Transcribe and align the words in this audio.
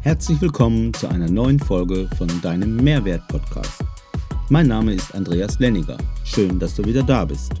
Herzlich 0.00 0.40
willkommen 0.40 0.92
zu 0.94 1.08
einer 1.08 1.28
neuen 1.28 1.58
Folge 1.58 2.08
von 2.16 2.28
deinem 2.42 2.76
Mehrwert-Podcast. 2.76 3.84
Mein 4.48 4.68
Name 4.68 4.94
ist 4.94 5.14
Andreas 5.14 5.58
Lenniger. 5.58 5.96
Schön, 6.24 6.58
dass 6.58 6.74
du 6.74 6.84
wieder 6.84 7.02
da 7.02 7.24
bist. 7.24 7.52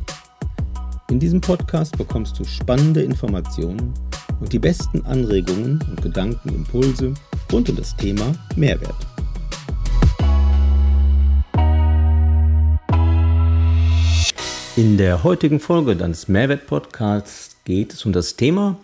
In 1.08 1.18
diesem 1.18 1.40
Podcast 1.40 1.96
bekommst 1.96 2.38
du 2.38 2.44
spannende 2.44 3.02
Informationen 3.02 3.94
und 4.40 4.52
die 4.52 4.58
besten 4.58 5.04
Anregungen 5.06 5.82
und 5.88 6.02
Gedankenimpulse 6.02 7.14
rund 7.52 7.70
um 7.70 7.76
das 7.76 7.96
Thema 7.96 8.32
Mehrwert. 8.56 9.11
In 14.82 14.96
der 14.96 15.22
heutigen 15.22 15.60
Folge 15.60 15.94
deines 15.94 16.26
Mehrwert-Podcasts 16.26 17.56
geht 17.62 17.92
es 17.92 18.04
um 18.04 18.12
das 18.12 18.34
Thema, 18.34 18.80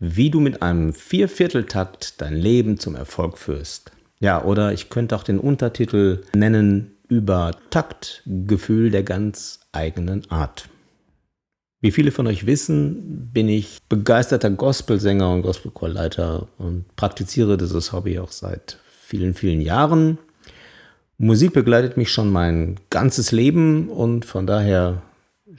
wie 0.00 0.28
du 0.28 0.40
mit 0.40 0.60
einem 0.60 0.92
Viervierteltakt 0.92 2.20
dein 2.20 2.34
Leben 2.34 2.80
zum 2.80 2.96
Erfolg 2.96 3.38
führst. 3.38 3.92
Ja, 4.18 4.42
oder 4.42 4.72
ich 4.72 4.90
könnte 4.90 5.14
auch 5.14 5.22
den 5.22 5.38
Untertitel 5.38 6.24
nennen 6.34 6.96
über 7.08 7.52
Taktgefühl 7.70 8.90
der 8.90 9.04
ganz 9.04 9.60
eigenen 9.70 10.28
Art. 10.32 10.68
Wie 11.80 11.92
viele 11.92 12.10
von 12.10 12.26
euch 12.26 12.46
wissen, 12.46 13.30
bin 13.32 13.48
ich 13.48 13.78
begeisterter 13.88 14.50
Gospelsänger 14.50 15.32
und 15.32 15.42
Gospelchorleiter 15.42 16.48
und 16.58 16.96
praktiziere 16.96 17.56
dieses 17.56 17.92
Hobby 17.92 18.18
auch 18.18 18.32
seit 18.32 18.78
vielen, 19.00 19.34
vielen 19.34 19.60
Jahren. 19.60 20.18
Musik 21.18 21.52
begleitet 21.52 21.96
mich 21.96 22.10
schon 22.10 22.32
mein 22.32 22.80
ganzes 22.90 23.30
Leben 23.30 23.90
und 23.90 24.24
von 24.24 24.48
daher 24.48 25.02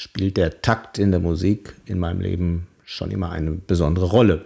spielt 0.02 0.38
der 0.38 0.62
Takt 0.62 0.98
in 0.98 1.12
der 1.12 1.20
Musik 1.20 1.76
in 1.86 2.00
meinem 2.00 2.22
Leben 2.22 2.68
schon 2.84 3.12
immer 3.12 3.32
eine 3.32 3.52
besondere 3.52 4.08
Rolle. 4.08 4.46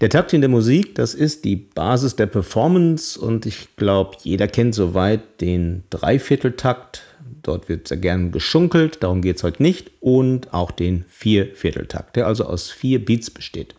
Der 0.00 0.10
Takt 0.10 0.32
in 0.32 0.40
der 0.40 0.50
Musik, 0.50 0.94
das 0.96 1.14
ist 1.14 1.44
die 1.44 1.56
Basis 1.56 2.16
der 2.16 2.26
Performance 2.26 3.18
und 3.18 3.46
ich 3.46 3.76
glaube, 3.76 4.16
jeder 4.22 4.48
kennt 4.48 4.74
soweit 4.74 5.40
den 5.40 5.84
Dreivierteltakt, 5.90 7.02
Dort 7.46 7.68
wird 7.68 7.86
sehr 7.86 7.98
gern 7.98 8.32
geschunkelt, 8.32 9.04
darum 9.04 9.22
geht 9.22 9.36
es 9.36 9.44
heute 9.44 9.62
nicht. 9.62 9.92
Und 10.00 10.52
auch 10.52 10.72
den 10.72 11.04
Viervierteltakt, 11.08 12.16
der 12.16 12.26
also 12.26 12.44
aus 12.44 12.72
vier 12.72 13.04
Beats 13.04 13.30
besteht. 13.30 13.76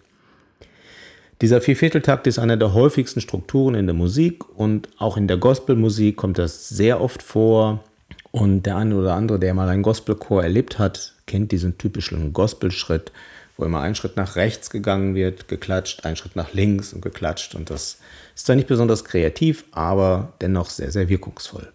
Dieser 1.42 1.59
Viervierteltakt 1.59 2.28
ist 2.28 2.40
einer 2.40 2.56
der 2.56 2.73
häufigsten 2.73 3.19
Strukturen 3.19 3.75
in 3.75 3.86
der 3.86 3.94
Musik 3.94 4.47
und 4.58 4.88
auch 4.97 5.17
in 5.17 5.28
der 5.28 5.36
Gospelmusik 5.36 6.16
kommt 6.16 6.38
das 6.38 6.69
sehr 6.69 7.02
oft 7.02 7.22
vor. 7.22 7.84
Und 8.31 8.64
der 8.64 8.78
eine 8.78 8.95
oder 8.95 9.14
andere, 9.16 9.39
der 9.39 9.53
mal 9.53 9.70
einen 9.70 9.83
Gospelchor 9.83 10.44
erlebt 10.44 10.80
hat, 10.80 11.14
kennt 11.25 11.52
diesen 11.52 11.78
typischen 11.78 12.34
Gospelschritt, 12.34 13.11
wo 13.56 13.66
immer 13.66 13.81
ein 13.81 13.95
Schritt 13.95 14.17
nach 14.17 14.36
rechts 14.36 14.69
gegangen 14.69 15.16
wird, 15.16 15.47
geklatscht, 15.47 16.06
ein 16.06 16.16
Schritt 16.16 16.36
nach 16.36 16.53
links 16.53 16.94
und 16.94 17.02
geklatscht. 17.02 17.56
Und 17.56 17.69
das 17.69 17.97
ist 18.36 18.45
zwar 18.45 18.56
nicht 18.56 18.67
besonders 18.67 19.06
kreativ, 19.06 19.66
aber 19.72 20.34
dennoch 20.42 20.69
sehr, 20.69 20.92
sehr 20.92 21.09
wirkungsvoll. 21.09 21.72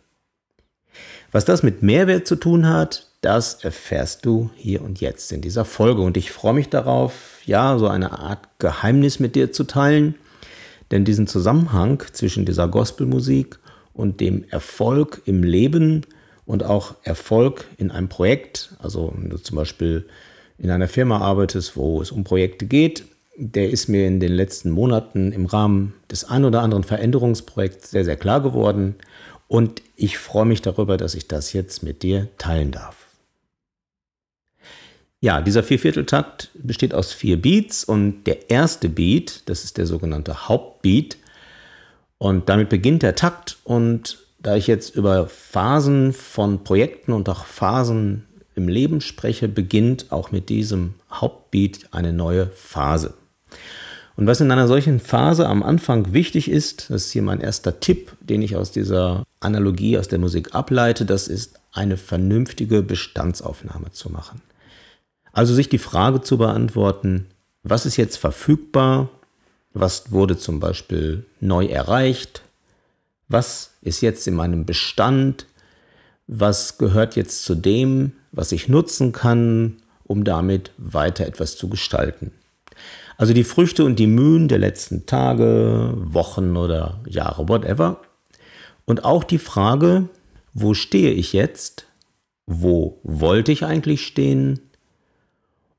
Was 1.32 1.44
das 1.44 1.62
mit 1.62 1.82
Mehrwert 1.82 2.26
zu 2.26 2.36
tun 2.36 2.68
hat, 2.68 3.08
das 3.22 3.64
erfährst 3.64 4.26
du 4.26 4.50
hier 4.56 4.82
und 4.82 5.00
jetzt 5.00 5.32
in 5.32 5.40
dieser 5.40 5.64
Folge. 5.64 6.02
Und 6.02 6.16
ich 6.16 6.32
freue 6.32 6.54
mich 6.54 6.68
darauf, 6.68 7.38
ja, 7.44 7.78
so 7.78 7.88
eine 7.88 8.18
Art 8.18 8.48
Geheimnis 8.58 9.20
mit 9.20 9.34
dir 9.34 9.52
zu 9.52 9.64
teilen. 9.64 10.16
Denn 10.90 11.04
diesen 11.04 11.26
Zusammenhang 11.26 12.02
zwischen 12.12 12.44
dieser 12.44 12.68
Gospelmusik 12.68 13.58
und 13.94 14.20
dem 14.20 14.44
Erfolg 14.50 15.22
im 15.24 15.42
Leben 15.42 16.04
und 16.46 16.64
auch 16.64 16.96
Erfolg 17.02 17.66
in 17.76 17.90
einem 17.90 18.08
Projekt, 18.08 18.74
also 18.78 19.12
wenn 19.16 19.30
du 19.30 19.38
zum 19.38 19.56
Beispiel 19.56 20.06
in 20.58 20.70
einer 20.70 20.88
Firma 20.88 21.18
arbeitest, 21.18 21.76
wo 21.76 22.00
es 22.02 22.10
um 22.10 22.24
Projekte 22.24 22.66
geht, 22.66 23.04
der 23.36 23.70
ist 23.70 23.88
mir 23.88 24.06
in 24.06 24.20
den 24.20 24.32
letzten 24.32 24.70
Monaten 24.70 25.32
im 25.32 25.46
Rahmen 25.46 25.94
des 26.10 26.24
ein 26.24 26.44
oder 26.44 26.62
anderen 26.62 26.84
Veränderungsprojekts 26.84 27.90
sehr, 27.90 28.04
sehr 28.04 28.16
klar 28.16 28.42
geworden. 28.42 28.96
Und 29.48 29.82
ich 29.96 30.18
freue 30.18 30.44
mich 30.44 30.62
darüber, 30.62 30.96
dass 30.96 31.14
ich 31.14 31.28
das 31.28 31.52
jetzt 31.52 31.82
mit 31.82 32.02
dir 32.02 32.28
teilen 32.38 32.72
darf. 32.72 32.96
Ja, 35.20 35.40
dieser 35.40 35.62
Viervierteltakt 35.62 36.50
besteht 36.54 36.94
aus 36.94 37.12
vier 37.12 37.40
Beats 37.40 37.84
und 37.84 38.24
der 38.24 38.50
erste 38.50 38.88
Beat, 38.88 39.42
das 39.46 39.64
ist 39.64 39.78
der 39.78 39.86
sogenannte 39.86 40.48
Hauptbeat. 40.48 41.16
Und 42.18 42.48
damit 42.48 42.68
beginnt 42.68 43.02
der 43.02 43.14
Takt. 43.14 43.58
Und 43.64 44.18
da 44.42 44.56
ich 44.56 44.66
jetzt 44.66 44.96
über 44.96 45.26
Phasen 45.28 46.12
von 46.12 46.64
Projekten 46.64 47.12
und 47.12 47.28
auch 47.28 47.44
Phasen 47.44 48.24
im 48.54 48.68
Leben 48.68 49.00
spreche, 49.00 49.48
beginnt 49.48 50.10
auch 50.10 50.32
mit 50.32 50.48
diesem 50.48 50.94
Hauptbeat 51.10 51.88
eine 51.92 52.12
neue 52.12 52.48
Phase. 52.48 53.14
Und 54.16 54.26
was 54.26 54.40
in 54.40 54.50
einer 54.50 54.68
solchen 54.68 55.00
Phase 55.00 55.48
am 55.48 55.62
Anfang 55.62 56.12
wichtig 56.12 56.50
ist, 56.50 56.90
das 56.90 57.06
ist 57.06 57.12
hier 57.12 57.22
mein 57.22 57.40
erster 57.40 57.80
Tipp, 57.80 58.12
den 58.20 58.42
ich 58.42 58.56
aus 58.56 58.70
dieser 58.70 59.24
Analogie 59.40 59.96
aus 59.96 60.08
der 60.08 60.18
Musik 60.18 60.54
ableite, 60.54 61.06
das 61.06 61.28
ist 61.28 61.60
eine 61.72 61.96
vernünftige 61.96 62.82
Bestandsaufnahme 62.82 63.92
zu 63.92 64.10
machen. 64.10 64.42
Also 65.32 65.54
sich 65.54 65.70
die 65.70 65.78
Frage 65.78 66.20
zu 66.20 66.36
beantworten, 66.36 67.26
was 67.62 67.86
ist 67.86 67.96
jetzt 67.96 68.16
verfügbar, 68.16 69.08
was 69.72 70.12
wurde 70.12 70.36
zum 70.36 70.60
Beispiel 70.60 71.24
neu 71.40 71.64
erreicht, 71.66 72.42
was 73.32 73.74
ist 73.82 74.00
jetzt 74.00 74.26
in 74.28 74.34
meinem 74.34 74.64
Bestand, 74.64 75.46
was 76.26 76.78
gehört 76.78 77.16
jetzt 77.16 77.44
zu 77.44 77.54
dem, 77.54 78.12
was 78.30 78.52
ich 78.52 78.68
nutzen 78.68 79.12
kann, 79.12 79.78
um 80.04 80.24
damit 80.24 80.70
weiter 80.78 81.26
etwas 81.26 81.56
zu 81.56 81.68
gestalten. 81.68 82.32
Also 83.16 83.34
die 83.34 83.44
Früchte 83.44 83.84
und 83.84 83.98
die 83.98 84.06
Mühen 84.06 84.48
der 84.48 84.58
letzten 84.58 85.06
Tage, 85.06 85.92
Wochen 85.96 86.56
oder 86.56 87.00
Jahre, 87.06 87.48
whatever. 87.48 88.00
Und 88.84 89.04
auch 89.04 89.24
die 89.24 89.38
Frage, 89.38 90.08
wo 90.54 90.74
stehe 90.74 91.12
ich 91.12 91.32
jetzt? 91.32 91.86
Wo 92.46 92.98
wollte 93.02 93.52
ich 93.52 93.64
eigentlich 93.64 94.04
stehen? 94.04 94.60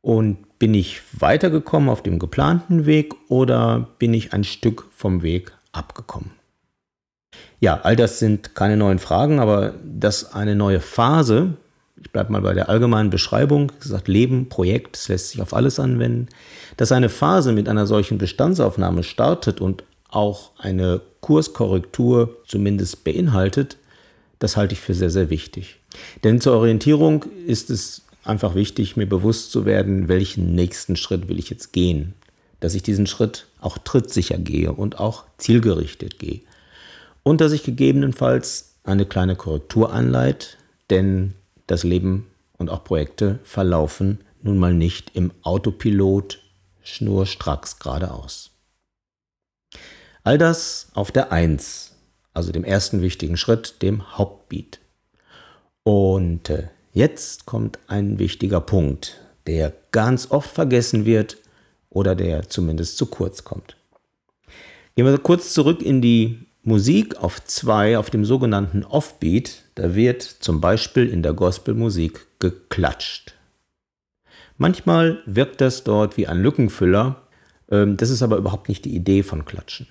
Und 0.01 0.59
bin 0.59 0.73
ich 0.73 1.01
weitergekommen 1.19 1.89
auf 1.89 2.03
dem 2.03 2.19
geplanten 2.19 2.85
Weg 2.85 3.13
oder 3.29 3.89
bin 3.99 4.13
ich 4.13 4.33
ein 4.33 4.43
Stück 4.43 4.85
vom 4.91 5.21
Weg 5.21 5.51
abgekommen? 5.71 6.31
Ja, 7.63 7.79
all 7.83 7.95
das 7.95 8.19
sind 8.19 8.55
keine 8.55 8.75
neuen 8.75 8.99
Fragen, 8.99 9.39
aber 9.39 9.75
dass 9.85 10.33
eine 10.33 10.53
neue 10.53 10.81
Phase 10.81 11.53
ich 12.01 12.11
bleibe 12.11 12.33
mal 12.33 12.41
bei 12.41 12.53
der 12.53 12.67
allgemeinen 12.67 13.09
Beschreibung, 13.09 13.71
gesagt 13.79 14.09
Leben, 14.09 14.49
Projekt, 14.49 14.97
das 14.97 15.07
lässt 15.07 15.29
sich 15.29 15.41
auf 15.41 15.53
alles 15.53 15.79
anwenden, 15.79 16.27
dass 16.75 16.91
eine 16.91 17.07
Phase 17.07 17.53
mit 17.53 17.69
einer 17.69 17.87
solchen 17.87 18.17
Bestandsaufnahme 18.17 19.03
startet 19.03 19.61
und 19.61 19.85
auch 20.09 20.51
eine 20.57 20.99
Kurskorrektur 21.21 22.35
zumindest 22.45 23.05
beinhaltet, 23.05 23.77
das 24.39 24.57
halte 24.57 24.73
ich 24.73 24.81
für 24.81 24.93
sehr, 24.93 25.09
sehr 25.09 25.29
wichtig. 25.29 25.79
Denn 26.25 26.41
zur 26.41 26.57
Orientierung 26.57 27.23
ist 27.47 27.69
es 27.69 28.01
einfach 28.25 28.55
wichtig, 28.55 28.97
mir 28.97 29.07
bewusst 29.07 29.53
zu 29.53 29.65
werden, 29.65 30.09
welchen 30.09 30.53
nächsten 30.53 30.97
Schritt 30.97 31.29
will 31.29 31.39
ich 31.39 31.49
jetzt 31.49 31.71
gehen. 31.71 32.15
Dass 32.59 32.75
ich 32.75 32.83
diesen 32.83 33.07
Schritt 33.07 33.47
auch 33.61 33.77
trittsicher 33.77 34.37
gehe 34.37 34.73
und 34.73 34.99
auch 34.99 35.23
zielgerichtet 35.37 36.19
gehe. 36.19 36.41
Und 37.23 37.41
dass 37.41 37.53
ich 37.53 37.63
gegebenenfalls 37.63 38.75
eine 38.83 39.05
kleine 39.05 39.35
Korrektur 39.35 39.91
anleite, 39.93 40.47
denn 40.89 41.33
das 41.67 41.83
Leben 41.83 42.27
und 42.57 42.69
auch 42.69 42.83
Projekte 42.83 43.39
verlaufen 43.43 44.19
nun 44.41 44.57
mal 44.57 44.73
nicht 44.73 45.15
im 45.15 45.31
Autopilot 45.41 46.39
schnurstracks 46.81 47.79
geradeaus. 47.79 48.51
All 50.23 50.37
das 50.37 50.89
auf 50.93 51.11
der 51.11 51.31
Eins, 51.31 51.95
also 52.33 52.51
dem 52.51 52.63
ersten 52.63 53.01
wichtigen 53.01 53.37
Schritt, 53.37 53.81
dem 53.81 54.17
Hauptbeat. 54.17 54.79
Und 55.83 56.49
äh, 56.49 56.69
jetzt 56.93 57.45
kommt 57.45 57.79
ein 57.87 58.19
wichtiger 58.19 58.61
Punkt, 58.61 59.21
der 59.47 59.73
ganz 59.91 60.31
oft 60.31 60.49
vergessen 60.49 61.05
wird 61.05 61.37
oder 61.89 62.15
der 62.15 62.49
zumindest 62.49 62.97
zu 62.97 63.05
kurz 63.05 63.43
kommt. 63.43 63.77
Gehen 64.95 65.05
wir 65.05 65.17
kurz 65.17 65.53
zurück 65.53 65.81
in 65.81 66.01
die 66.01 66.45
Musik 66.63 67.17
auf 67.17 67.43
zwei, 67.43 67.97
auf 67.97 68.09
dem 68.09 68.23
sogenannten 68.23 68.85
Offbeat, 68.85 69.63
da 69.75 69.95
wird 69.95 70.21
zum 70.21 70.61
Beispiel 70.61 71.09
in 71.09 71.21
der 71.21 71.33
Gospelmusik 71.33 72.25
geklatscht. 72.39 73.35
Manchmal 74.57 75.21
wirkt 75.25 75.59
das 75.59 75.83
dort 75.83 76.15
wie 76.15 76.27
ein 76.27 76.41
Lückenfüller, 76.41 77.21
ähm, 77.69 77.97
das 77.97 78.09
ist 78.09 78.21
aber 78.21 78.37
überhaupt 78.37 78.69
nicht 78.69 78.85
die 78.85 78.95
Idee 78.95 79.23
von 79.23 79.43
Klatschen. 79.43 79.87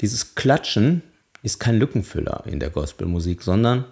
Dieses 0.00 0.34
Klatschen 0.34 1.02
ist 1.42 1.60
kein 1.60 1.78
Lückenfüller 1.78 2.44
in 2.46 2.58
der 2.58 2.70
Gospelmusik, 2.70 3.42
sondern 3.42 3.84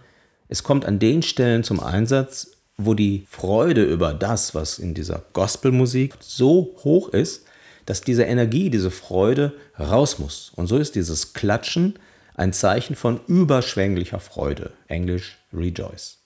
es 0.49 0.63
kommt 0.63 0.87
an 0.87 0.99
den 0.99 1.23
Stellen 1.23 1.65
zum 1.65 1.81
Einsatz, 1.81 2.53
wo 2.79 2.95
die 2.95 3.27
Freude 3.29 3.85
über 3.85 4.15
das, 4.15 4.55
was 4.55 4.79
in 4.79 4.95
dieser 4.95 5.23
Gospelmusik 5.35 6.15
so 6.21 6.77
hoch 6.83 7.11
ist, 7.11 7.45
dass 7.87 8.01
diese 8.01 8.25
Energie, 8.25 8.71
diese 8.71 8.91
Freude 8.91 9.55
raus 9.79 10.19
muss. 10.19 10.53
Und 10.57 10.67
so 10.67 10.79
ist 10.79 10.95
dieses 10.95 11.33
Klatschen 11.33 11.99
ein 12.35 12.53
Zeichen 12.53 12.97
von 12.97 13.21
überschwänglicher 13.27 14.21
Freude. 14.21 14.73
Englisch 14.89 15.39
Rejoice. 15.53 16.19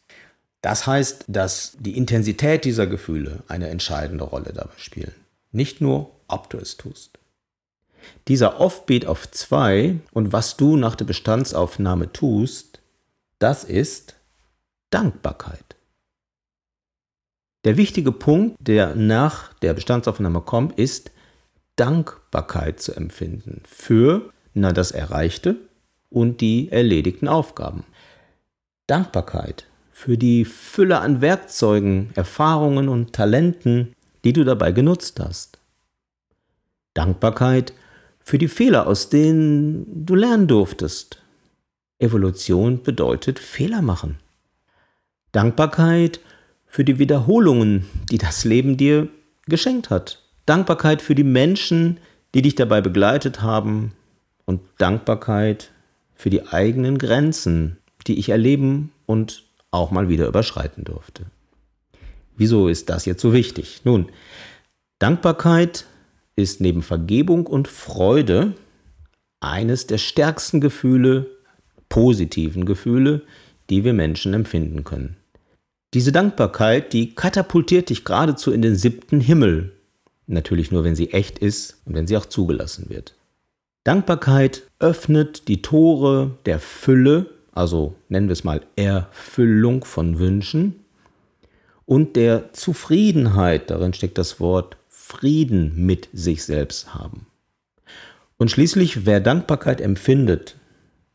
Das 0.61 0.87
heißt, 0.87 1.25
dass 1.29 1.77
die 1.79 1.97
Intensität 1.97 2.65
dieser 2.65 2.87
Gefühle 2.87 3.43
eine 3.49 3.69
entscheidende 3.69 4.25
Rolle 4.25 4.53
dabei 4.53 4.73
spielen. 4.77 5.15
Nicht 5.53 5.81
nur, 5.81 6.11
ob 6.27 6.49
du 6.51 6.59
es 6.59 6.77
tust. 6.77 7.19
Dieser 8.29 8.61
Offbeat 8.61 9.06
auf 9.06 9.31
2 9.31 9.97
und 10.12 10.33
was 10.33 10.56
du 10.56 10.77
nach 10.77 10.95
der 10.95 11.05
Bestandsaufnahme 11.05 12.12
tust, 12.12 12.81
das 13.39 13.65
ist 13.65 14.15
Dankbarkeit. 14.91 15.77
Der 17.65 17.77
wichtige 17.77 18.12
Punkt, 18.12 18.56
der 18.61 18.95
nach 18.95 19.55
der 19.55 19.75
Bestandsaufnahme 19.75 20.43
kommt, 20.43 20.79
ist 20.79 21.11
Dankbarkeit 21.76 22.81
zu 22.81 22.94
empfinden 22.94 23.62
für 23.65 24.31
na, 24.55 24.73
das 24.73 24.93
Erreichte 24.93 25.56
und 26.11 26.41
die 26.41 26.71
erledigten 26.71 27.29
Aufgaben. 27.29 27.85
Dankbarkeit 28.87 29.67
für 29.91 30.17
die 30.17 30.44
Fülle 30.44 31.00
an 31.00 31.21
Werkzeugen, 31.21 32.11
Erfahrungen 32.15 32.88
und 32.88 33.12
Talenten, 33.12 33.94
die 34.25 34.32
du 34.32 34.44
dabei 34.44 34.73
genutzt 34.73 35.21
hast. 35.21 35.59
Dankbarkeit 36.94 37.73
für 38.20 38.38
die 38.38 38.49
Fehler, 38.49 38.87
aus 38.87 39.09
denen 39.09 40.06
du 40.06 40.15
lernen 40.15 40.47
durftest. 40.47 41.23
Evolution 41.99 42.82
bedeutet 42.82 43.38
Fehler 43.38 43.82
machen. 43.82 44.19
Dankbarkeit 45.32 46.20
für 46.67 46.85
die 46.85 46.99
Wiederholungen, 46.99 47.87
die 48.11 48.19
das 48.19 48.44
Leben 48.44 48.77
dir 48.77 49.09
geschenkt 49.47 49.91
hat. 49.91 50.24
Dankbarkeit 50.46 51.02
für 51.02 51.14
die 51.14 51.25
Menschen, 51.25 51.99
die 52.35 52.43
dich 52.43 52.55
dabei 52.55 52.81
begleitet 52.81 53.43
haben. 53.43 53.93
Und 54.46 54.61
Dankbarkeit 54.79 55.70
für 56.14 56.31
die 56.31 56.46
eigenen 56.49 56.99
Grenzen, 56.99 57.79
die 58.06 58.19
ich 58.19 58.29
erleben 58.29 58.93
und 59.06 59.44
auch 59.70 59.91
mal 59.91 60.08
wieder 60.08 60.26
überschreiten 60.26 60.85
durfte. 60.85 61.26
Wieso 62.37 62.69
ist 62.69 62.91
das 62.91 63.06
jetzt 63.06 63.23
so 63.23 63.32
wichtig? 63.32 63.82
Nun, 63.85 64.06
Dankbarkeit 64.99 65.87
ist 66.37 66.61
neben 66.61 66.82
Vergebung 66.82 67.46
und 67.46 67.69
Freude 67.69 68.55
eines 69.41 69.87
der 69.87 69.99
stärksten 69.99 70.61
Gefühle, 70.61 71.26
positiven 71.88 72.64
Gefühle, 72.64 73.23
die 73.70 73.85
wir 73.85 73.93
Menschen 73.93 74.35
empfinden 74.35 74.85
können. 74.85 75.17
Diese 75.94 76.11
Dankbarkeit, 76.11 76.93
die 76.93 77.14
katapultiert 77.14 77.88
dich 77.88 78.05
geradezu 78.05 78.52
in 78.52 78.62
den 78.62 78.75
siebten 78.75 79.20
Himmel. 79.20 79.73
Natürlich 80.26 80.71
nur, 80.71 80.85
wenn 80.85 80.97
sie 80.97 81.11
echt 81.11 81.38
ist 81.38 81.81
und 81.85 81.94
wenn 81.94 82.06
sie 82.06 82.17
auch 82.17 82.26
zugelassen 82.26 82.88
wird. 82.88 83.15
Dankbarkeit 83.85 84.62
öffnet 84.79 85.49
die 85.49 85.61
Tore 85.61 86.32
der 86.47 86.59
Fülle, 86.59 87.26
also 87.53 87.94
nennen 88.09 88.29
wir 88.29 88.32
es 88.32 88.44
mal 88.44 88.62
Erfüllung 88.76 89.85
von 89.85 90.19
Wünschen, 90.19 90.81
und 91.87 92.17
der 92.17 92.53
Zufriedenheit, 92.55 93.71
darin 93.71 93.93
steckt 93.93 94.17
das 94.17 94.41
Wort 94.41 94.79
Frieden 94.88 95.85
mit 95.85 96.09
sich 96.15 96.44
selbst 96.44 96.94
haben. 96.94 97.27
Und 98.38 98.50
schließlich, 98.50 99.05
wer 99.05 99.20
Dankbarkeit 99.20 99.82
empfindet, 99.82 100.56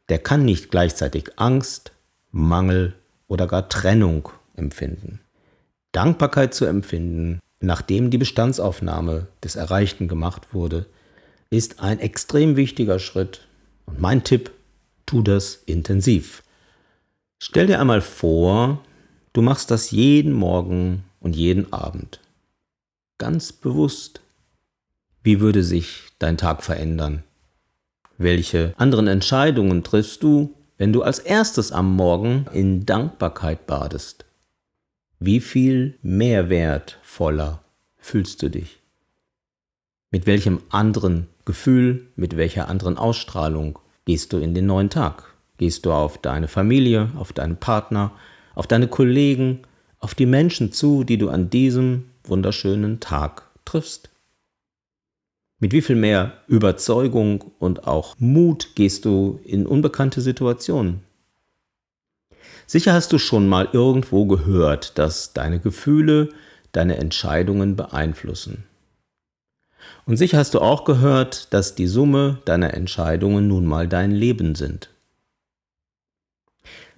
der 0.09 0.19
kann 0.19 0.45
nicht 0.45 0.69
gleichzeitig 0.69 1.31
Angst, 1.38 1.91
Mangel 2.31 2.94
oder 3.27 3.47
gar 3.47 3.67
Trennung 3.67 4.29
empfinden. 4.55 5.19
Dankbarkeit 5.91 6.53
zu 6.53 6.65
empfinden, 6.65 7.39
nachdem 7.59 8.09
die 8.09 8.17
Bestandsaufnahme 8.17 9.27
des 9.44 9.56
Erreichten 9.56 10.07
gemacht 10.07 10.53
wurde, 10.53 10.85
ist 11.50 11.81
ein 11.81 12.00
extrem 12.00 12.56
wichtiger 12.56 13.00
Schritt. 13.00 13.41
Und 13.85 14.00
mein 14.00 14.23
Tipp, 14.23 14.51
tu 15.06 15.21
das 15.21 15.63
intensiv. 15.65 16.44
Stell 17.39 17.67
dir 17.67 17.79
einmal 17.79 18.01
vor, 18.01 18.83
du 19.33 19.41
machst 19.41 19.71
das 19.71 19.91
jeden 19.91 20.33
Morgen 20.33 21.03
und 21.19 21.35
jeden 21.35 21.73
Abend. 21.73 22.19
Ganz 23.17 23.51
bewusst. 23.51 24.21
Wie 25.23 25.39
würde 25.39 25.63
sich 25.63 26.03
dein 26.19 26.38
Tag 26.38 26.63
verändern? 26.63 27.23
Welche 28.17 28.73
anderen 28.77 29.07
Entscheidungen 29.07 29.83
triffst 29.83 30.23
du, 30.23 30.53
wenn 30.77 30.94
du 30.94 31.01
als 31.01 31.19
erstes 31.19 31.71
am 31.71 31.95
Morgen 31.95 32.45
in 32.53 32.85
Dankbarkeit 32.85 33.65
badest? 33.65 34.25
Wie 35.21 35.42
viel 35.42 36.00
mehrwertvoller 36.01 37.62
fühlst 37.98 38.42
du 38.42 38.48
dich? 38.48 38.80
Mit 40.12 40.25
welchem 40.25 40.62
anderen 40.69 41.27
Gefühl, 41.44 42.07
mit 42.16 42.38
welcher 42.38 42.69
anderen 42.69 42.98
Ausstrahlung 42.98 43.80
gehst 44.06 44.31
du 44.31 44.38
in 44.38 44.54
den 44.54 44.66
neuen 44.66 44.89
Tag? 44.89 45.36
Gehst 45.57 45.86
du 45.86 45.92
auf 45.92 46.19
deine 46.19 46.48
Familie, 46.48 47.12
auf 47.18 47.33
deinen 47.33 47.57
Partner, 47.57 48.13
auf 48.56 48.66
deine 48.66 48.88
Kollegen, 48.88 49.63
auf 50.00 50.16
die 50.16 50.25
Menschen 50.25 50.71
zu, 50.71 51.04
die 51.04 51.18
du 51.18 51.27
an 51.27 51.50
diesem 51.50 52.06
wunderschönen 52.24 53.01
Tag 53.01 53.44
triffst? 53.65 54.10
Mit 55.60 55.74
wie 55.74 55.81
viel 55.81 55.98
mehr 55.98 56.31
Überzeugung 56.48 57.44
und 57.60 57.86
auch 57.88 58.15
Mut 58.19 58.69
gehst 58.75 59.04
du 59.04 59.42
in 59.44 59.65
unbekannte 59.65 60.22
Situationen? 60.22 61.01
Sicher 62.68 62.94
hast 62.94 63.12
du 63.12 63.18
schon 63.18 63.47
mal 63.47 63.69
irgendwo 63.74 64.25
gehört, 64.25 64.97
dass 64.97 65.33
deine 65.33 65.59
Gefühle 65.59 66.30
deine 66.71 66.97
Entscheidungen 66.97 67.75
beeinflussen. 67.75 68.63
Und 70.06 70.18
sicher 70.18 70.38
hast 70.38 70.53
du 70.53 70.59
auch 70.59 70.86
gehört, 70.86 71.53
dass 71.53 71.75
die 71.75 71.88
Summe 71.88 72.39
deiner 72.45 72.74
Entscheidungen 72.74 73.47
nun 73.47 73.65
mal 73.65 73.88
dein 73.88 74.12
Leben 74.12 74.56
sind. 74.56 74.89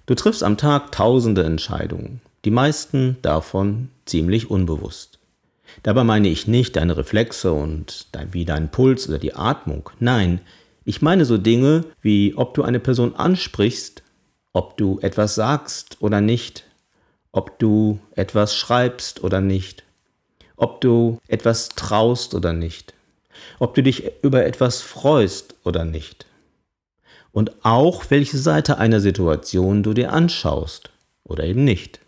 Du 0.06 0.14
triffst 0.14 0.42
am 0.42 0.56
Tag 0.56 0.92
tausende 0.92 1.44
Entscheidungen, 1.44 2.20
die 2.44 2.50
meisten 2.50 3.16
davon 3.22 3.88
ziemlich 4.04 4.50
unbewusst. 4.50 5.18
Dabei 5.82 6.04
meine 6.04 6.28
ich 6.28 6.46
nicht 6.46 6.76
deine 6.76 6.96
Reflexe 6.96 7.52
und 7.52 8.08
dein, 8.12 8.34
wie 8.34 8.44
dein 8.44 8.70
Puls 8.70 9.08
oder 9.08 9.18
die 9.18 9.34
Atmung. 9.34 9.88
Nein, 10.00 10.40
ich 10.84 11.02
meine 11.02 11.24
so 11.24 11.38
Dinge 11.38 11.84
wie, 12.02 12.34
ob 12.36 12.54
du 12.54 12.62
eine 12.62 12.80
Person 12.80 13.14
ansprichst 13.14 14.01
ob 14.52 14.76
du 14.76 14.98
etwas 15.00 15.34
sagst 15.34 15.96
oder 16.00 16.20
nicht, 16.20 16.64
ob 17.32 17.58
du 17.58 17.98
etwas 18.14 18.54
schreibst 18.54 19.24
oder 19.24 19.40
nicht, 19.40 19.84
ob 20.56 20.80
du 20.80 21.18
etwas 21.28 21.70
traust 21.70 22.34
oder 22.34 22.52
nicht, 22.52 22.94
ob 23.58 23.74
du 23.74 23.82
dich 23.82 24.04
über 24.22 24.44
etwas 24.44 24.82
freust 24.82 25.54
oder 25.64 25.84
nicht. 25.84 26.26
Und 27.32 27.64
auch 27.64 28.10
welche 28.10 28.36
Seite 28.36 28.76
einer 28.76 29.00
Situation 29.00 29.82
du 29.82 29.94
dir 29.94 30.12
anschaust 30.12 30.90
oder 31.24 31.44
eben 31.44 31.64
nicht. 31.64 32.00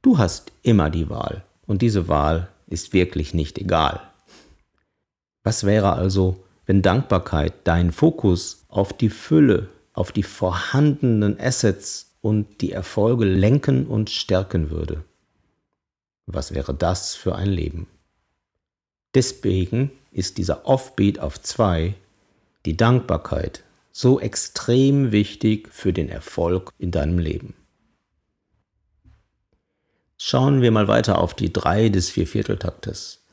Du 0.00 0.18
hast 0.18 0.52
immer 0.62 0.90
die 0.90 1.10
Wahl 1.10 1.42
und 1.66 1.82
diese 1.82 2.06
Wahl 2.06 2.48
ist 2.68 2.92
wirklich 2.92 3.34
nicht 3.34 3.58
egal. 3.58 4.00
Was 5.42 5.64
wäre 5.64 5.94
also, 5.94 6.44
wenn 6.66 6.82
Dankbarkeit 6.82 7.54
deinen 7.64 7.90
Fokus 7.90 8.64
auf 8.68 8.92
die 8.92 9.10
Fülle 9.10 9.68
auf 9.98 10.12
die 10.12 10.22
vorhandenen 10.22 11.38
Assets 11.40 12.14
und 12.20 12.60
die 12.60 12.70
Erfolge 12.70 13.24
lenken 13.24 13.86
und 13.86 14.10
stärken 14.10 14.70
würde. 14.70 15.02
Was 16.26 16.54
wäre 16.54 16.72
das 16.72 17.16
für 17.16 17.34
ein 17.34 17.48
Leben? 17.48 17.88
Deswegen 19.14 19.90
ist 20.12 20.38
dieser 20.38 20.66
Offbeat 20.66 21.18
auf 21.18 21.40
zwei, 21.40 21.94
die 22.64 22.76
Dankbarkeit, 22.76 23.64
so 23.90 24.20
extrem 24.20 25.10
wichtig 25.10 25.68
für 25.72 25.92
den 25.92 26.08
Erfolg 26.08 26.72
in 26.78 26.92
deinem 26.92 27.18
Leben. 27.18 27.54
Schauen 30.16 30.62
wir 30.62 30.70
mal 30.70 30.86
weiter 30.86 31.18
auf 31.18 31.34
die 31.34 31.52
drei 31.52 31.88
des 31.88 32.10
Viervierteltaktes. 32.10 33.24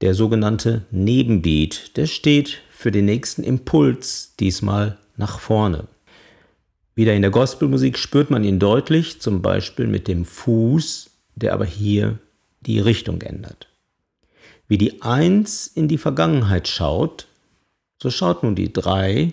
Der 0.00 0.14
sogenannte 0.14 0.86
Nebenbeat, 0.90 1.96
der 1.96 2.06
steht 2.06 2.62
für 2.70 2.90
den 2.90 3.04
nächsten 3.04 3.44
Impuls, 3.44 4.34
diesmal 4.40 4.98
nach 5.16 5.38
vorne. 5.38 5.86
Wieder 7.00 7.14
in 7.14 7.22
der 7.22 7.30
Gospelmusik 7.30 7.96
spürt 7.96 8.30
man 8.30 8.44
ihn 8.44 8.58
deutlich, 8.58 9.22
zum 9.22 9.40
Beispiel 9.40 9.86
mit 9.86 10.06
dem 10.06 10.26
Fuß, 10.26 11.08
der 11.34 11.54
aber 11.54 11.64
hier 11.64 12.18
die 12.60 12.78
Richtung 12.78 13.22
ändert. 13.22 13.68
Wie 14.68 14.76
die 14.76 15.00
Eins 15.00 15.66
in 15.66 15.88
die 15.88 15.96
Vergangenheit 15.96 16.68
schaut, 16.68 17.26
so 18.02 18.10
schaut 18.10 18.42
nun 18.42 18.54
die 18.54 18.70
Drei 18.70 19.32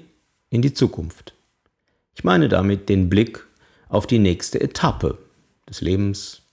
in 0.50 0.62
die 0.62 0.74
Zukunft. 0.74 1.34
Ich 2.16 2.24
meine 2.24 2.48
damit 2.48 2.88
den 2.88 3.10
Blick 3.10 3.46
auf 3.90 4.08
die 4.08 4.20
nächste 4.20 4.62
Etappe 4.62 5.18
des 5.70 5.82
Lebens, 5.82 6.44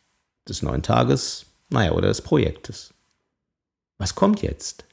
des 0.48 0.62
neuen 0.62 0.82
Tages, 0.82 1.46
naja, 1.68 1.92
oder 1.92 2.08
des 2.08 2.22
Projektes. 2.22 2.92
Was 3.98 4.16
kommt 4.16 4.42
jetzt? 4.42 4.84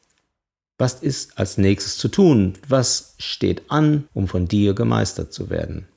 Was 0.77 1.01
ist 1.01 1.39
als 1.39 1.57
nächstes 1.57 1.97
zu 1.97 2.09
tun? 2.09 2.59
Was 2.67 3.15
steht 3.17 3.71
an, 3.71 4.07
um 4.13 4.27
von 4.27 4.47
dir 4.47 4.75
gemeistert 4.75 5.33
zu 5.33 5.49
werden? 5.49 5.87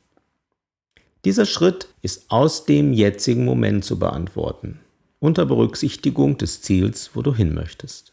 Dieser 1.25 1.47
Schritt 1.47 1.89
ist 2.03 2.31
aus 2.31 2.67
dem 2.67 2.93
jetzigen 2.93 3.47
Moment 3.47 3.85
zu 3.85 3.99
beantworten, 3.99 4.81
unter 5.21 5.47
Berücksichtigung 5.47 6.37
des 6.37 6.61
Ziels, 6.61 7.13
wo 7.15 7.23
du 7.23 7.35
hin 7.35 7.55
möchtest. 7.55 8.13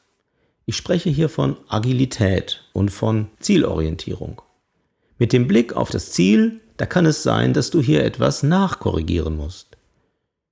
Ich 0.66 0.78
spreche 0.78 1.10
hier 1.10 1.28
von 1.28 1.58
Agilität 1.68 2.64
und 2.72 2.90
von 2.90 3.28
Zielorientierung. 3.40 4.42
Mit 5.18 5.34
dem 5.34 5.48
Blick 5.48 5.74
auf 5.76 5.90
das 5.90 6.12
Ziel, 6.12 6.62
da 6.78 6.86
kann 6.86 7.06
es 7.06 7.22
sein, 7.22 7.54
dass 7.54 7.70
du 7.70 7.82
hier 7.82 8.06
etwas 8.06 8.44
nachkorrigieren 8.44 9.36
musst. 9.36 9.78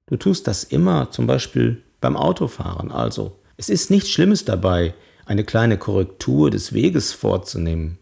Du 0.07 0.17
tust 0.17 0.45
das 0.47 0.65
immer, 0.65 1.11
zum 1.11 1.27
Beispiel 1.27 1.81
beim 2.01 2.17
Autofahren. 2.17 2.91
Also, 2.91 3.39
es 3.55 3.69
ist 3.69 3.89
nichts 3.89 4.09
Schlimmes 4.09 4.43
dabei, 4.43 4.93
eine 5.25 5.45
kleine 5.45 5.77
Korrektur 5.77 6.49
des 6.49 6.73
Weges 6.73 7.13
vorzunehmen. 7.13 7.99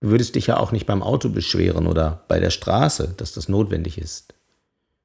Du 0.00 0.10
würdest 0.10 0.34
dich 0.34 0.48
ja 0.48 0.58
auch 0.58 0.72
nicht 0.72 0.86
beim 0.86 1.02
Auto 1.02 1.28
beschweren 1.28 1.86
oder 1.86 2.24
bei 2.28 2.38
der 2.38 2.50
Straße, 2.50 3.14
dass 3.16 3.32
das 3.32 3.48
notwendig 3.48 3.98
ist. 3.98 4.34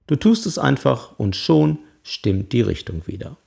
Du 0.07 0.15
tust 0.15 0.45
es 0.45 0.57
einfach 0.57 1.17
und 1.17 1.35
schon 1.35 1.79
stimmt 2.03 2.51
die 2.51 2.61
Richtung 2.61 3.07
wieder. 3.07 3.37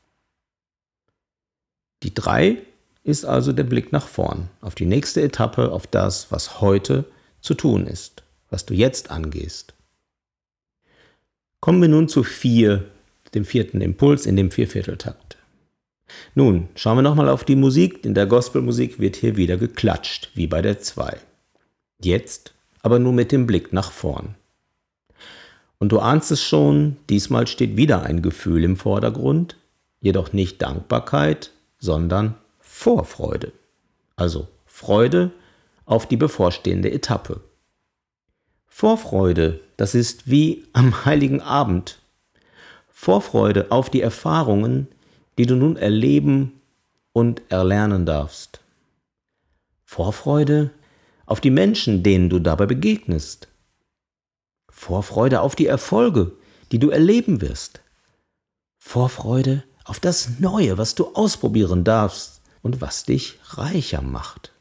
Die 2.02 2.14
drei 2.14 2.58
ist 3.02 3.24
also 3.24 3.52
der 3.52 3.64
Blick 3.64 3.92
nach 3.92 4.08
vorn, 4.08 4.48
auf 4.60 4.74
die 4.74 4.86
nächste 4.86 5.20
Etappe, 5.22 5.70
auf 5.72 5.86
das, 5.86 6.32
was 6.32 6.60
heute 6.60 7.04
zu 7.40 7.54
tun 7.54 7.86
ist, 7.86 8.22
was 8.48 8.64
du 8.64 8.72
jetzt 8.72 9.10
angehst. 9.10 9.74
Kommen 11.60 11.82
wir 11.82 11.88
nun 11.88 12.08
zu 12.08 12.22
vier, 12.22 12.86
dem 13.34 13.44
vierten 13.44 13.80
Impuls 13.80 14.26
in 14.26 14.36
dem 14.36 14.50
Viervierteltakt. 14.50 15.36
Nun, 16.34 16.68
schauen 16.74 16.98
wir 16.98 17.02
nochmal 17.02 17.28
auf 17.28 17.44
die 17.44 17.56
Musik. 17.56 18.04
In 18.04 18.14
der 18.14 18.26
Gospelmusik 18.26 18.98
wird 18.98 19.16
hier 19.16 19.36
wieder 19.36 19.56
geklatscht, 19.56 20.30
wie 20.34 20.46
bei 20.46 20.62
der 20.62 20.80
2. 20.80 21.18
Jetzt 22.00 22.54
aber 22.82 22.98
nur 22.98 23.12
mit 23.12 23.32
dem 23.32 23.46
Blick 23.46 23.72
nach 23.72 23.90
vorn. 23.90 24.34
Und 25.78 25.90
du 25.90 25.98
ahnst 25.98 26.30
es 26.30 26.42
schon, 26.42 26.96
diesmal 27.08 27.46
steht 27.46 27.76
wieder 27.76 28.02
ein 28.02 28.20
Gefühl 28.20 28.62
im 28.62 28.76
Vordergrund, 28.76 29.56
jedoch 30.00 30.32
nicht 30.32 30.60
Dankbarkeit, 30.60 31.50
sondern 31.78 32.34
Vorfreude. 32.60 33.52
Also 34.16 34.48
Freude 34.66 35.30
auf 35.86 36.06
die 36.06 36.16
bevorstehende 36.16 36.90
Etappe. 36.90 37.40
Vorfreude, 38.66 39.60
das 39.76 39.94
ist 39.94 40.28
wie 40.30 40.64
am 40.72 41.04
heiligen 41.04 41.40
Abend. 41.40 41.98
Vorfreude 42.90 43.70
auf 43.70 43.88
die 43.88 44.00
Erfahrungen, 44.00 44.88
die 45.38 45.46
du 45.46 45.56
nun 45.56 45.76
erleben 45.76 46.60
und 47.12 47.42
erlernen 47.48 48.04
darfst. 48.04 48.60
Vorfreude 49.84 50.70
auf 51.26 51.40
die 51.40 51.50
Menschen, 51.50 52.02
denen 52.02 52.28
du 52.28 52.38
dabei 52.38 52.66
begegnest. 52.66 53.48
Vorfreude 54.68 55.40
auf 55.40 55.54
die 55.56 55.66
Erfolge, 55.66 56.32
die 56.72 56.78
du 56.78 56.90
erleben 56.90 57.40
wirst. 57.40 57.80
Vorfreude 58.78 59.64
auf 59.84 60.00
das 60.00 60.40
Neue, 60.40 60.78
was 60.78 60.94
du 60.94 61.14
ausprobieren 61.14 61.84
darfst 61.84 62.42
und 62.62 62.80
was 62.80 63.04
dich 63.04 63.38
reicher 63.44 64.02
macht. 64.02 64.52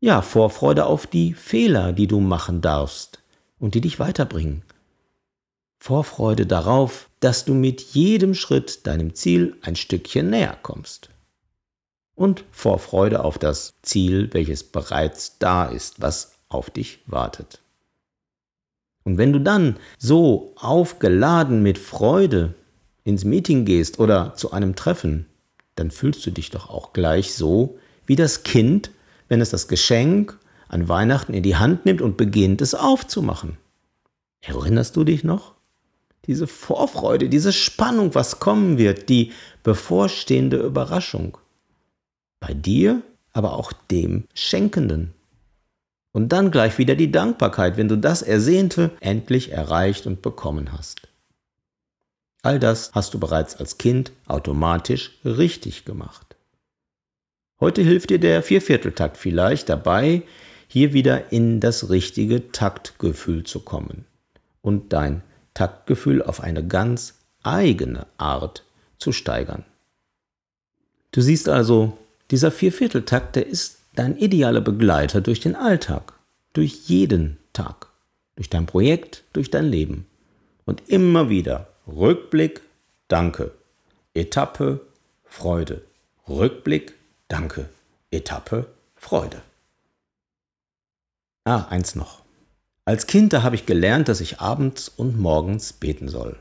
Ja, 0.00 0.22
Vorfreude 0.22 0.86
auf 0.86 1.06
die 1.06 1.34
Fehler, 1.34 1.92
die 1.92 2.06
du 2.06 2.20
machen 2.20 2.60
darfst 2.60 3.20
und 3.58 3.74
die 3.74 3.80
dich 3.80 3.98
weiterbringen. 3.98 4.62
Vorfreude 5.78 6.46
darauf, 6.46 7.08
dass 7.20 7.44
du 7.44 7.54
mit 7.54 7.80
jedem 7.80 8.34
Schritt 8.34 8.86
deinem 8.86 9.14
Ziel 9.14 9.56
ein 9.62 9.76
Stückchen 9.76 10.30
näher 10.30 10.58
kommst. 10.62 11.10
Und 12.16 12.44
Vorfreude 12.50 13.22
auf 13.22 13.38
das 13.38 13.74
Ziel, 13.82 14.30
welches 14.32 14.64
bereits 14.64 15.38
da 15.38 15.66
ist, 15.66 16.00
was 16.00 16.32
auf 16.48 16.70
dich 16.70 16.98
wartet. 17.06 17.60
Und 19.04 19.18
wenn 19.18 19.32
du 19.32 19.38
dann 19.38 19.76
so 19.98 20.52
aufgeladen 20.56 21.62
mit 21.62 21.78
Freude 21.78 22.54
ins 23.04 23.24
Meeting 23.24 23.64
gehst 23.64 24.00
oder 24.00 24.34
zu 24.34 24.50
einem 24.50 24.74
Treffen, 24.74 25.26
dann 25.76 25.92
fühlst 25.92 26.26
du 26.26 26.32
dich 26.32 26.50
doch 26.50 26.70
auch 26.70 26.92
gleich 26.92 27.34
so 27.34 27.78
wie 28.06 28.16
das 28.16 28.42
Kind, 28.42 28.90
wenn 29.28 29.40
es 29.40 29.50
das 29.50 29.68
Geschenk 29.68 30.38
an 30.68 30.88
Weihnachten 30.88 31.34
in 31.34 31.42
die 31.42 31.56
Hand 31.56 31.86
nimmt 31.86 32.02
und 32.02 32.16
beginnt 32.16 32.60
es 32.60 32.74
aufzumachen. 32.74 33.58
Erinnerst 34.40 34.96
du 34.96 35.04
dich 35.04 35.22
noch? 35.22 35.54
Diese 36.26 36.46
Vorfreude, 36.46 37.28
diese 37.28 37.52
Spannung, 37.52 38.14
was 38.14 38.40
kommen 38.40 38.78
wird, 38.78 39.08
die 39.08 39.32
bevorstehende 39.62 40.56
Überraschung. 40.56 41.38
Bei 42.40 42.54
dir, 42.54 43.02
aber 43.32 43.54
auch 43.54 43.72
dem 43.72 44.24
Schenkenden. 44.34 45.12
Und 46.12 46.30
dann 46.30 46.50
gleich 46.50 46.78
wieder 46.78 46.94
die 46.94 47.12
Dankbarkeit, 47.12 47.76
wenn 47.76 47.88
du 47.88 47.96
das 47.96 48.22
Ersehnte 48.22 48.90
endlich 49.00 49.52
erreicht 49.52 50.06
und 50.06 50.22
bekommen 50.22 50.72
hast. 50.72 51.08
All 52.42 52.58
das 52.58 52.92
hast 52.92 53.12
du 53.12 53.18
bereits 53.18 53.56
als 53.56 53.76
Kind 53.76 54.12
automatisch 54.26 55.18
richtig 55.24 55.84
gemacht. 55.84 56.36
Heute 57.58 57.82
hilft 57.82 58.10
dir 58.10 58.18
der 58.18 58.42
Viervierteltakt 58.42 59.16
vielleicht 59.16 59.68
dabei, 59.68 60.22
hier 60.68 60.92
wieder 60.92 61.32
in 61.32 61.60
das 61.60 61.90
richtige 61.90 62.52
Taktgefühl 62.52 63.44
zu 63.44 63.60
kommen 63.60 64.04
und 64.62 64.92
dein 64.92 65.22
Taktgefühl 65.54 66.22
auf 66.22 66.40
eine 66.40 66.66
ganz 66.66 67.14
eigene 67.42 68.06
Art 68.18 68.64
zu 68.98 69.12
steigern. 69.12 69.64
Du 71.12 71.20
siehst 71.20 71.48
also, 71.48 71.96
dieser 72.30 72.50
Viervierteltakt, 72.50 73.36
der 73.36 73.46
ist 73.46 73.78
dein 73.94 74.16
idealer 74.18 74.60
Begleiter 74.60 75.20
durch 75.20 75.40
den 75.40 75.54
Alltag, 75.54 76.12
durch 76.52 76.88
jeden 76.88 77.38
Tag, 77.52 77.88
durch 78.36 78.50
dein 78.50 78.66
Projekt, 78.66 79.24
durch 79.32 79.50
dein 79.50 79.66
Leben. 79.66 80.06
Und 80.64 80.88
immer 80.88 81.28
wieder 81.28 81.68
Rückblick, 81.86 82.60
Danke. 83.08 83.52
Etappe, 84.14 84.80
Freude. 85.24 85.82
Rückblick, 86.28 86.94
Danke. 87.28 87.68
Etappe, 88.10 88.66
Freude. 88.96 89.42
Ah, 91.44 91.66
eins 91.68 91.94
noch. 91.94 92.22
Als 92.84 93.06
Kind, 93.06 93.32
da 93.32 93.42
habe 93.42 93.54
ich 93.54 93.66
gelernt, 93.66 94.08
dass 94.08 94.20
ich 94.20 94.40
abends 94.40 94.88
und 94.88 95.18
morgens 95.18 95.72
beten 95.72 96.08
soll. 96.08 96.36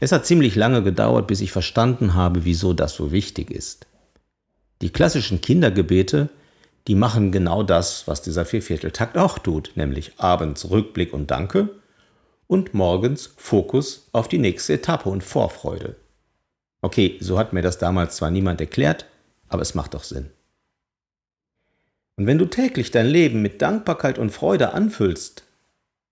Es 0.00 0.10
hat 0.10 0.26
ziemlich 0.26 0.56
lange 0.56 0.82
gedauert, 0.82 1.28
bis 1.28 1.40
ich 1.40 1.52
verstanden 1.52 2.14
habe, 2.14 2.44
wieso 2.44 2.72
das 2.72 2.94
so 2.94 3.12
wichtig 3.12 3.50
ist. 3.50 3.86
Die 4.82 4.90
klassischen 4.90 5.40
Kindergebete, 5.40 6.28
die 6.88 6.94
machen 6.94 7.32
genau 7.32 7.62
das, 7.62 8.06
was 8.06 8.22
dieser 8.22 8.44
Viervierteltakt 8.44 9.16
auch 9.16 9.38
tut, 9.38 9.72
nämlich 9.74 10.18
abends 10.18 10.70
Rückblick 10.70 11.12
und 11.12 11.30
Danke 11.30 11.70
und 12.46 12.74
morgens 12.74 13.32
Fokus 13.36 14.08
auf 14.12 14.28
die 14.28 14.38
nächste 14.38 14.74
Etappe 14.74 15.08
und 15.08 15.24
Vorfreude. 15.24 15.96
Okay, 16.82 17.16
so 17.20 17.38
hat 17.38 17.52
mir 17.52 17.62
das 17.62 17.78
damals 17.78 18.16
zwar 18.16 18.30
niemand 18.30 18.60
erklärt, 18.60 19.06
aber 19.48 19.62
es 19.62 19.74
macht 19.74 19.94
doch 19.94 20.04
Sinn. 20.04 20.30
Und 22.16 22.26
wenn 22.26 22.38
du 22.38 22.46
täglich 22.46 22.90
dein 22.90 23.06
Leben 23.06 23.42
mit 23.42 23.62
Dankbarkeit 23.62 24.18
und 24.18 24.30
Freude 24.30 24.72
anfüllst, 24.72 25.44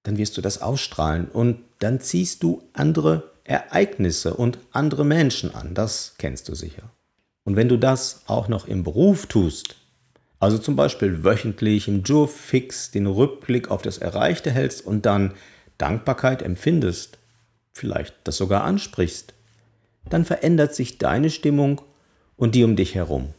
dann 0.03 0.17
wirst 0.17 0.37
du 0.37 0.41
das 0.41 0.63
ausstrahlen 0.63 1.29
und 1.29 1.63
dann 1.79 2.01
ziehst 2.01 2.43
du 2.43 2.63
andere 2.73 3.31
Ereignisse 3.45 4.35
und 4.35 4.59
andere 4.73 5.05
Menschen 5.05 5.55
an, 5.55 5.75
das 5.75 6.15
kennst 6.19 6.49
du 6.49 6.55
sicher. 6.55 6.91
Und 7.45 7.57
wenn 7.57 7.69
du 7.69 7.77
das 7.77 8.23
auch 8.27 8.49
noch 8.49 8.67
im 8.67 8.85
Beruf 8.85 9.27
tust, 9.27 9.77
also 10.39 10.59
zum 10.59 10.77
Beispiel 10.77 11.25
wöchentlich 11.25 11.89
im 11.89 12.03
Jour 12.03 12.29
fix 12.29 12.91
den 12.91 13.07
Rückblick 13.07 13.71
auf 13.71 13.83
das 13.83 13.99
Erreichte 13.99 14.51
hältst 14.51 14.85
und 14.85 15.07
dann 15.07 15.35
Dankbarkeit 15.79 16.43
empfindest, 16.43 17.19
vielleicht 17.73 18.15
das 18.25 18.37
sogar 18.37 18.65
ansprichst, 18.65 19.35
dann 20.09 20.25
verändert 20.25 20.75
sich 20.75 20.99
deine 20.99 21.31
Stimmung 21.31 21.81
und 22.37 22.55
die 22.55 22.65
um 22.65 22.77
dich 22.77 22.95
herum. 22.95 23.35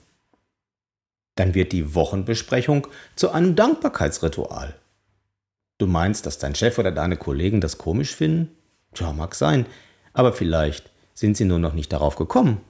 Dann 1.36 1.56
wird 1.56 1.72
die 1.72 1.96
Wochenbesprechung 1.96 2.88
zu 3.16 3.32
einem 3.32 3.56
Dankbarkeitsritual. 3.56 4.76
Du 5.78 5.88
meinst, 5.88 6.26
dass 6.26 6.38
dein 6.38 6.56
Chef 6.56 6.78
oder 6.78 6.92
deine 6.92 7.18
Kollegen 7.18 7.60
das 7.60 7.78
komisch 7.78 8.16
finden? 8.16 8.56
Tja, 8.94 9.12
mag 9.12 9.36
sein, 9.36 9.66
aber 10.14 10.32
vielleicht 10.32 10.90
sind 11.16 11.36
sie 11.36 11.46
nur 11.46 11.60
noch 11.60 11.74
nicht 11.74 11.92
darauf 11.92 12.16
gekommen 12.16 12.62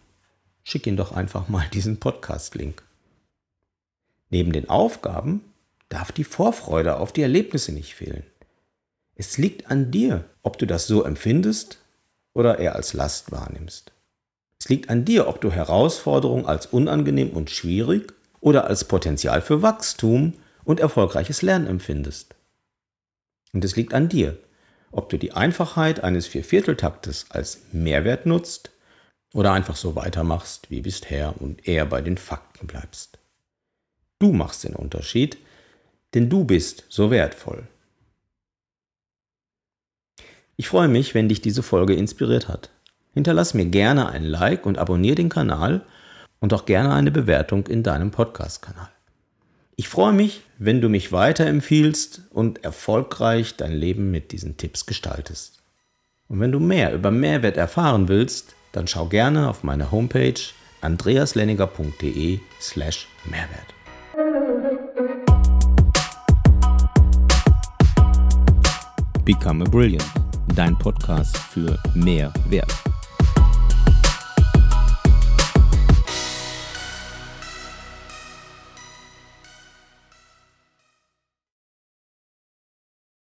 schick 0.63 0.87
ihn 0.87 0.97
doch 0.97 1.11
einfach 1.11 1.49
mal 1.49 1.65
diesen 1.73 1.99
Podcast-Link. 1.99 2.83
Neben 4.29 4.51
den 4.51 4.69
Aufgaben 4.69 5.41
darf 5.89 6.11
die 6.11 6.23
Vorfreude 6.23 6.97
auf 6.97 7.13
die 7.13 7.21
Erlebnisse 7.21 7.71
nicht 7.71 7.93
fehlen. 7.95 8.23
Es 9.15 9.37
liegt 9.37 9.69
an 9.69 9.91
dir, 9.91 10.25
ob 10.41 10.57
du 10.57 10.65
das 10.65 10.87
so 10.87 11.03
empfindest 11.03 11.77
oder 12.33 12.57
eher 12.57 12.75
als 12.75 12.93
Last 12.93 13.31
wahrnimmst. 13.31 13.91
Es 14.59 14.69
liegt 14.69 14.89
an 14.89 15.05
dir, 15.05 15.27
ob 15.27 15.41
du 15.41 15.51
Herausforderungen 15.51 16.45
als 16.45 16.65
unangenehm 16.65 17.29
und 17.29 17.51
schwierig 17.51 18.13
oder 18.39 18.65
als 18.65 18.85
Potenzial 18.85 19.41
für 19.41 19.61
Wachstum 19.61 20.33
und 20.63 20.79
erfolgreiches 20.79 21.41
Lernen 21.41 21.67
empfindest. 21.67 22.35
Und 23.53 23.63
es 23.63 23.75
liegt 23.75 23.93
an 23.93 24.09
dir, 24.09 24.37
ob 24.91 25.09
du 25.09 25.17
die 25.17 25.33
Einfachheit 25.33 26.03
eines 26.03 26.27
Viervierteltaktes 26.27 27.27
als 27.29 27.61
Mehrwert 27.71 28.25
nutzt 28.25 28.71
oder 29.33 29.51
einfach 29.51 29.75
so 29.75 29.95
weitermachst 29.95 30.69
wie 30.69 30.81
bisher 30.81 31.33
und 31.41 31.67
eher 31.67 31.85
bei 31.85 32.01
den 32.01 32.17
Fakten 32.17 32.67
bleibst. 32.67 33.17
Du 34.19 34.31
machst 34.31 34.63
den 34.63 34.75
Unterschied, 34.75 35.37
denn 36.13 36.29
du 36.29 36.45
bist 36.45 36.85
so 36.87 37.11
wertvoll. 37.11 37.67
Ich 40.55 40.67
freue 40.67 40.87
mich, 40.87 41.15
wenn 41.15 41.27
dich 41.27 41.41
diese 41.41 41.63
Folge 41.63 41.95
inspiriert 41.95 42.47
hat. 42.47 42.69
Hinterlass 43.13 43.53
mir 43.53 43.65
gerne 43.65 44.09
ein 44.09 44.23
Like 44.23 44.65
und 44.65 44.77
abonniere 44.77 45.15
den 45.15 45.29
Kanal 45.29 45.85
und 46.39 46.53
auch 46.53 46.65
gerne 46.65 46.93
eine 46.93 47.11
Bewertung 47.11 47.67
in 47.67 47.83
deinem 47.83 48.11
Podcast-Kanal. 48.11 48.89
Ich 49.75 49.89
freue 49.89 50.13
mich, 50.13 50.41
wenn 50.59 50.81
du 50.81 50.89
mich 50.89 51.11
weiterempfiehlst 51.11 52.21
und 52.29 52.63
erfolgreich 52.63 53.57
dein 53.57 53.71
Leben 53.71 54.11
mit 54.11 54.31
diesen 54.31 54.57
Tipps 54.57 54.85
gestaltest. 54.85 55.63
Und 56.27 56.39
wenn 56.39 56.51
du 56.51 56.59
mehr 56.59 56.93
über 56.93 57.09
Mehrwert 57.09 57.57
erfahren 57.57 58.07
willst, 58.07 58.55
dann 58.73 58.87
schau 58.87 59.05
gerne 59.05 59.49
auf 59.49 59.63
meine 59.63 59.91
Homepage 59.91 60.33
andreaslenniger.de 60.81 62.39
slash 62.59 63.07
Mehrwert. 63.23 63.73
Become 69.23 69.63
a 69.63 69.69
Brilliant, 69.69 70.03
dein 70.53 70.77
Podcast 70.77 71.37
für 71.37 71.79
mehr 71.95 72.33
Wert. 72.49 72.92